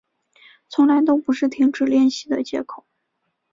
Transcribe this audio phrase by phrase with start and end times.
[0.67, 2.87] 从来都不是停止练习的借口